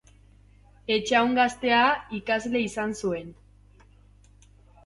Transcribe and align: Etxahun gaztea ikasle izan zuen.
Etxahun 0.95 1.37
gaztea 1.39 1.81
ikasle 2.21 2.65
izan 2.71 2.97
zuen. 3.05 3.31